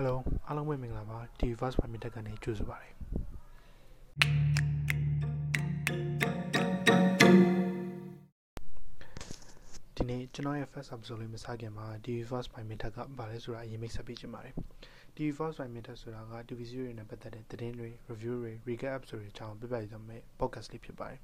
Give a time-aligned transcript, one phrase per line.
[0.00, 0.16] Hello
[0.46, 2.90] အားလုံးပဲမင်္ဂလာပါ TV First Prime တက်ကနေကြိုဆိုပါရစေ
[9.96, 14.54] ဒီနေ့ကျွန်တော်ရဲ့ first episode လေးမစခင်မှာ TV First Prime တက်ကဘာလဲဆိုတာအရင်မိတ်ဆက်ပေးချင်ပါတယ်
[15.14, 21.20] TV First Prime တက်ဆိုတာက TV series တွေနဲ့ပတ်သက်တဲ့သတင်းတွေ review တွေ recap episode တွေအကြောင်းပြပြရမယ့် podcast လေးဖြစ်ပါတယ်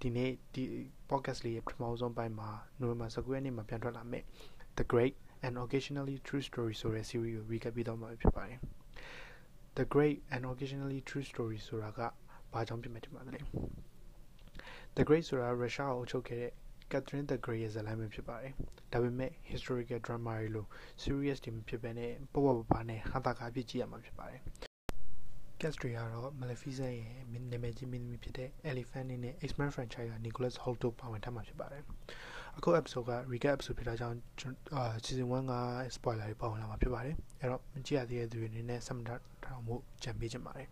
[0.00, 0.62] ဒီနေ့ဒီ
[1.10, 2.50] podcast လေးရဲ့ပထမဆုံးပိုင်းမှာ
[2.80, 4.24] November 19ရက်နေ့မှာပြန်ထွက်လာမယ့်
[4.78, 5.14] The Great
[5.44, 8.58] and occasionally true story ဆိုတဲ့ series ကို recap ပြီးတော့မှာဖြစ်ပါတယ်
[9.78, 12.00] The Great and occasionally true story ဆိုတာက
[12.52, 13.40] ဘာကြောင့်ဖြစ်မယ်ထင်ပါသလဲ
[14.96, 16.52] The Great ဆိုတာရုရှားကိုအုပ်ချုပ်ခဲ့တဲ့
[16.92, 18.52] Catherine the Great ရဲ့ဇာတ်လမ်းပဲဖြစ်ပါတယ်
[18.92, 20.66] ဒါပေမဲ့ historical drama တွေလို
[21.02, 24.40] serious တွေမဖြစ်ဘဲနဲ့ပေါ့ပေါ့ပါပါနဲ့ဟာတာကားဖြစ်ကြည့်ရမှာဖြစ်ပါတယ်
[25.60, 31.82] cast တွေကတော့ Maleficent ရဲ့နာမည်ကြီးမင်းသမီးဖြစ်တဲ့ Elephant နဲ့ X-Men franchise က Nicholas Hoult တို့ပါဝင်ထားမှာဖြစ်ပါတယ်
[32.58, 34.18] အခု episode က recap episode ဖြစ်တာကြောင့်
[34.74, 35.54] အာ season 1က
[35.96, 38.98] spoiler တွေပါဝင်လာမှာဖြစ်ပါတယ်အဲ့တော့မကြည့်ရသေးတဲ့သူတွေအနေနဲ့ sum
[39.44, 40.68] ထောင်မှုကြံပေးချင်ပါတယ်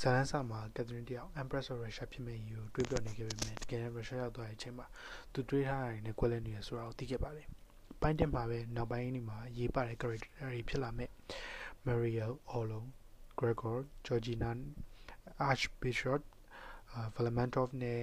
[0.00, 4.86] ဇာလန်ဆာမှာကက်သရင်တယောက် Empress of Russia ဖြစ်မဲ့ယူတွေးပြောနေခဲ့ပေမဲ့တကယ်တမ်း Russia ရောက်သွားတဲ့အချိန်မှာ
[5.32, 7.48] သူတွေးထားတာတွေနဲ့ကွဲလွဲနေရဆိုတာကိုသိခဲ့ပါတယ်။
[8.02, 11.05] ပိုင်းတင်မှာပဲနောက်ပိုင်းនេះမှာရေးပါတဲ့ character တွေဖြစ်လာမဲ့
[11.86, 12.80] Mariel Orlo
[13.38, 14.50] Gregor Georgina
[15.50, 16.20] Archbishop
[17.14, 18.02] Valamentov နဲ့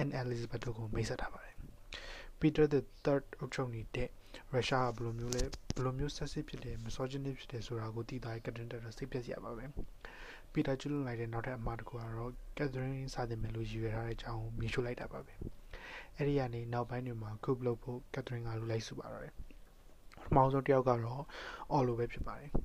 [0.00, 1.54] Anne Elizabeth တို့ကိုမိတ်ဆက်ထားပါတယ်။
[2.40, 4.08] Peter the Third အုပ်ချုပ်နေတဲ့
[4.52, 9.64] ရုရှားကဘယ်လိုမျိုးလဲဘယ်လိုမျိုးဆက်စစ်ဖြစ်တယ် misogyny ဖြစ်တယ်ဆိုတာကိုသိသွားတဲ့ Catherine တော်စိတ်ပြည့်စရာပါပဲ။
[10.52, 15.32] Peter ကျွလွန်လိုက်တဲ့နောက်ထပ်အမှားတစ်ခုကတော့ Catherine စတင်မယ်လို့ရည်ရွယ်ထားတဲ့အကြောင်းမြင်ရှုလိုက်တာပါပဲ။
[16.16, 19.34] အဲ့ဒီကနေနောက်ပိုင်းတွေမှာ group လုပ်ဖို့ Catherine ကလူလိုက်စုပါတော့တယ်။
[20.18, 21.22] ပထမဆုံးတစ်ယောက်ကတော့
[21.76, 22.50] Orlo ပဲဖြစ်ပါတယ်။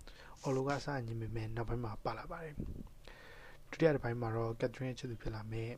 [0.47, 2.55] Orlo ကအစအညီမဲ့နောက်ပိုင်းမှာပါလာပါတယ်။
[3.69, 5.69] ဒုတိယတစ်ပိုင်းမှာတော့ Catherine ရဲ့ချစ်သူဖြစ်လာမဲ့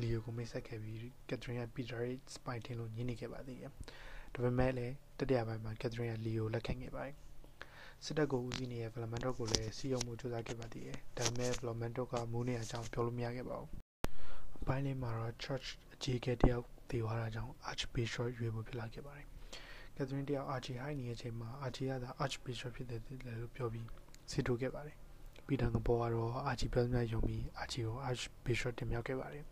[0.00, 3.70] Leo ကိုမိတ်ဆက်ခဲ့ပြီး Catherine က Peter ရဲ့ spy တင်လို့ညှင်းနေခဲ့ပါသေးတယ်။
[4.34, 7.14] ဒါပေမဲ့လည်းတတိယပိုင်းမှာ Catherine က Leo လက်ခံခဲ့ပါတယ်။
[8.04, 13.70] စစ်တပ်ကိုဦးစီးနေတဲ့ Valentino ကိုလည်းစီယုံမှုစူးစမ်းခဲ့ပါသေးတယ်။ဒါပေမဲ့ Valentino ကမူးနေအကြောင်းပြောလို့မရခဲ့ပါဘူး။
[14.60, 19.26] အပိုင်းလေးမှာတော့ Church အကြီးအကဲတယောက်တည်သွားတာကြောင့် Archbishop ရွေးဖို့ဖြစ်လာခဲ့ပါတယ်။
[19.96, 23.00] Catherine တယောက် Archie ဟိုင်းနေတဲ့အချိန်မှာ Archie ကသာ Archbishop ဖြစ်တယ်
[23.40, 23.86] လို့ပြောပြီး
[24.30, 24.96] စီထိုးခဲ့ပါတယ်။
[25.46, 29.44] ပီတာကပေါ်ကတော့ Archie ပြောမြယုံပြီး Archie ကို Archbishop တင်မြှောက်ခဲ့ပါတယ်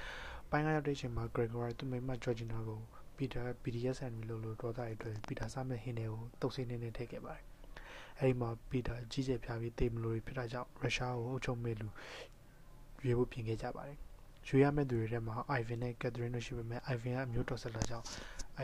[0.50, 2.80] ။ပိုင်းကရောက်တဲ့အချိန်မှာ Gregor သူ့မိမ Georgina ကို
[3.16, 7.44] Peter BDSM လို့လို့ဒေါသတွေအတွက် Peter စမဲ့ဟင်းတွေကိုတုပ်စိနေနေထည့်ခဲ့ပါတယ်။
[8.18, 11.88] အဲဒီမှာ Peter ကြီးကျယ်ပြားပြီးတေမလို့ဖြစ်တာကြောင့်ရုရှားကိုအုပ်ချုပ်မဲ့လူ
[13.04, 13.98] ရွေးဖို့ပြင်ခဲ့ကြပါတယ်။
[14.48, 18.06] ရွေးရမယ့်သူတွေထဲမှာ Ivan နဲ့ Catherine တို့ရှိပေမဲ့ Ivan ကအမျိုးတော်ဆက်လာကြောင့်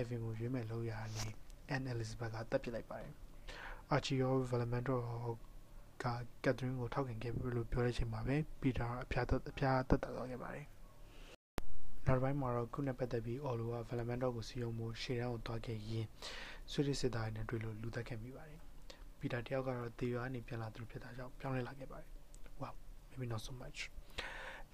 [0.01, 1.31] Ivan ကိုရွေးမဲ့လို့ရတာနဲ့
[1.75, 3.13] Anne Elizabeth ကတပ်ပစ်လိုက်ပါတယ်။
[3.95, 4.97] Archie ရော Valentino
[6.05, 6.07] က
[6.45, 10.67] Catherine ကိုထောက်ခံခဲ့ပြီလို့ပြောတဲ့အချိန်မှာပဲ Peter အဖျားသက်အဖျားသက်သာသွားခဲ့ပါတယ်။
[12.07, 16.09] နောက်ပိုင်းမှာတော့ခုနဲ့ပတ်သက်ပြီး Orlo က Valentino ကိုစီယုံမှုရှေ့တန်းကိုတွားခဲ့ရင်း
[16.71, 18.61] ဆွေးနွေးစစ်သားတွေနဲ့တွေ့လို့လူသက်ခဲ့မိပါတယ်။
[19.21, 22.11] Peter တယောက်ကတော့တေရွာနေပြန်လာသူဖြစ်တာကြောင့်ပြောင်းလဲလာခဲ့ပါတယ်။
[22.61, 22.75] Wow
[23.11, 23.79] maybe not so much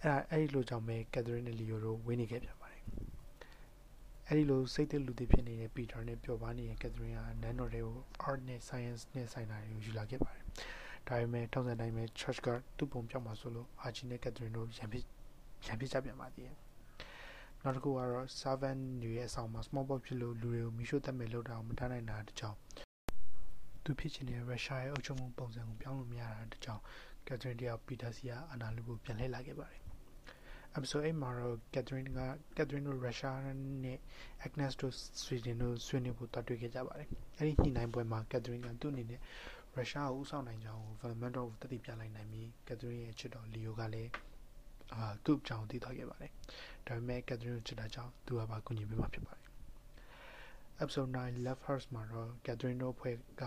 [0.02, 2.82] အဲ့ဒါအဲ့ဒီလိုကြောင့်ပဲ Catherine နဲ့ Leo တို့ဝင်းနေခဲ့ပြန်ပါတယ်။
[4.26, 7.96] အဲ့ဒီလိုစိတ်သက်လူသည်ဖြစ်နေတဲ့ Peter နဲ့ပျော်ပါနေတဲ့ Catherine ကနန်းတော်တွေကို
[8.28, 10.44] art နဲ့ science နဲ့ဆိုင်တာတွေကိုယူလာခဲ့ပါတယ်။
[11.08, 15.04] ဒါပေမဲ့ထောက်ဆန်တိုင်းပဲ Church ကသူ့ပုံပြောင်းမှာဆိုလို့ Archie နဲ့ Catherine တို့ရံဖြစ်
[15.66, 16.56] ရံဖြစ်ကြပြန်ပါသေးတယ်။
[17.62, 22.56] နောက်တစ်ခုကတော့ servant တွေရဲ့အဆောင်မှာ small box ဖြစ်လို့လူတွေကိုမိရှို့တတ်မဲ့လောက်တာကိုမထားနိုင်တာတကြောင်
[23.84, 26.80] သူဖြစ်ချင်တဲ့ရုရှားရဲ့အုပ်ချုပ်မှုပုံစံကိုပြောင်းလို့မရတာတကြောင်
[27.26, 29.82] Catherine တယောက် Peter စီကအာနာလူကိုပြန်လှည့်လာခဲ့ပါတယ်။
[30.76, 32.20] episode 8မှာတော့ Catherine က
[32.56, 33.38] Catherine တို့ရုရှား
[33.84, 33.98] နဲ့
[34.46, 37.08] Agnes တို့ Sweden တို့ဆွေးနွေးဖို့တွားတွေ့ခဲ့ကြပါတယ်။
[37.38, 39.20] အဲဒီညှိနှိုင်းပွဲမှာ Catherine ကသူ့အနေနဲ့
[39.78, 44.10] ရုရှားကိုဦးဆောင်နိုင်ကြောင်းကို Valentino ကိုတတိပြလိုက်နိုင်ပြီး Catherine ရဲ့ချစ်တော် Leo ကလည်း
[44.94, 46.32] အာသူ့အကြောင်းသိသွားခဲ့ပါတယ်။
[46.86, 49.46] ဒါပေမဲ့ Catherine ကိုချစ်တာကြောင့်သူကပါကူညီပေးမှာဖြစ်ပါတယ်။
[50.82, 53.42] episode 9 Love Hurts မှာတော့ Catherine တို့ဖွဲ့က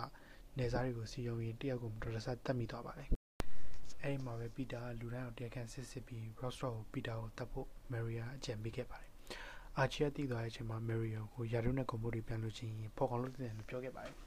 [0.58, 3.10] နေစားတွေကိုစီယုံရင်တယောက်ကိုမတော်တဆတတ်မိသွားပါတယ်။
[4.02, 9.12] အဲဒီမှာပဲ Peter ကလူတိုင်းကိုတရားခံစစ်စစ်ပြီး Rostro ကို Peter ကိုတတ်ဖို့ Maria အကြံပေးခဲ့ပါတယ်။
[9.82, 14.16] Archie တည်သွားတဲ့အချိန်မှာ Maria ကိုယာရုနဲ့ကွန်မို့တွေပြန်လို့ချင်းပေါ်ကောင်လို့တင်တယ်လို့ပြောခဲ့ပါတယ်။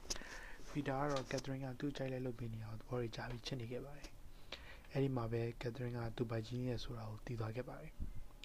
[0.77, 4.09] Peter ကတော့ Catherine ကသူ့ကြိုက်လဲလုပ်ပေးနေအောင်သဘောတွေကြားပြီးချစ်နေခဲ့ပါတယ်။
[4.91, 7.91] အဲဒီမှာပဲ Catherine ကသူ့ပိုင်ကြီးရဲ့ဆိုတာကိုတည်သွားခဲ့ပါတယ်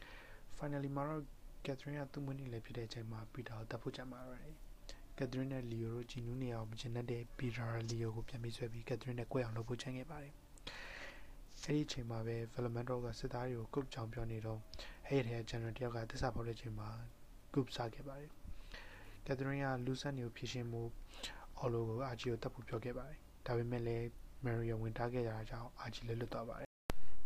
[0.59, 1.23] ။Finally မှာတော့
[1.65, 4.55] Catherine ကသူ့မွေးနေ့လည်းဖြစ်တဲ့အချိန်မှာ Peter ကိုတတ်ဖို့ကြံပါတော့တယ်။
[5.19, 10.35] Catherine နဲ့ Leo တို့ကြည်နူးနေအောင်မချင်တဲ့ Peter Leo ကိုပြန်ပြီးဆွဲပြီး Catherine နဲ့ကြွယ်အောင်လုပ်ဖို့ချန်ခဲ့ပါတယ်။
[11.63, 14.61] အဲဒီအချိန်မှာပဲ Valentino ကစစ်သားတွေကို group ကြောင်ပြောနေတော့
[15.07, 16.89] အဲ့ဒီထဲ general တယောက်ကသစ္စာဖောက်တဲ့အချိန်မှာ
[17.53, 18.31] group စားခဲ့ပါတယ်။
[19.27, 20.83] Catherine ကလူဆက်နေကိုဖြည့်ရှင်းမှု
[21.63, 24.05] Orlo ကို Archie ကိုတတ်ဖို့ပြောခဲ့ပါတယ်။ဒါပေမဲ့လည်း
[24.45, 26.69] Maria ဝင်ထားခဲ့ကြတာကြောင့် Archie လည်းလွတ်သွားပါတယ်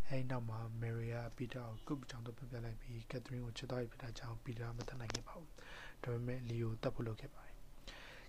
[0.08, 5.50] အဲဒီနောက်မှာမယ်ရီယာပီတာကိုကုပ်ကြောင့်တော့ပြပြလိုက်ပြီးကက်သရင်းကိုချစ်တော်ရဖြစ်တာကြောင့်ပီတာမတတ်နိုင်ခဲ့ပါဘူး
[6.02, 7.54] ဒါပေမဲ့လီယိုတတ်ဖို့လုပ်ခဲ့ပါတယ်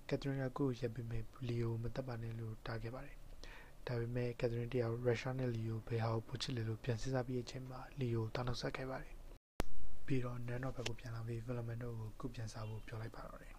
[0.10, 3.18] ကက်သရင်းကကိုရက်ပြီးမဲ့လီယိုမတတ်ပါနဲ့လို့တားခဲ့ပါတယ်
[3.88, 9.13] ဒါပေမဲ့ကက်သရင်းတယောက်ရုရှားနဲ့လီယိုဘယ်ဟာကိုပိုချစ်လဲလို့ပြန်စဉ်းစားပြီးအချိန်မှာလီယိုတောင်းတဆက်ခဲ့ပါတယ်
[10.06, 13.55] ပြီးတော့နန်တော့ဘက်ကိုပြန်လာပြီးဖီလမန်တို့ကိုကုပြန်စားဖို့ပြောလိုက်ပါတော့တယ်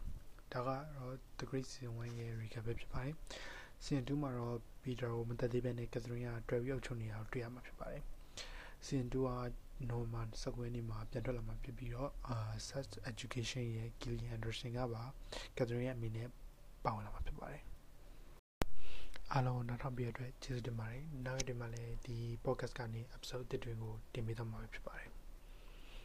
[0.52, 3.14] ဒါကတော့ The Great Season 1ရဲ့ recap ပဲဖြစ်ပါတယ်။
[3.84, 8.02] Season 2မှာတော့ Peter ကိုမသက်သေးပဲနဲ့ Catherine ကတွေ့ပြီးအုပ်ချုပ်နေတာကိုတွေ့ရမှာဖြစ်ပါတယ်။
[8.84, 9.30] Season 2က
[9.90, 12.36] November 19ရက်နေ့မှာပြန်ထွက်လာမှာဖြစ်ပြီးတော့အာ
[12.68, 15.02] Sex Education ရဲ့ Gillian Anderson ကပါ
[15.56, 16.28] Catherine ရဲ့အမိနဲ့
[16.84, 17.62] ပါဝင်လာမှာဖြစ်ပါတယ်။
[19.32, 25.10] အားလုံးနောက်ထောင်ပြတဲ့အတွက်ကျေးဇူးတင်ပါတယ်။နောက်ရက်တွေမှာလည်းဒီ podcast ကနေ episode တစ်တွေကိုတင်ပေးသွားမှာဖြစ်ပါတယ်။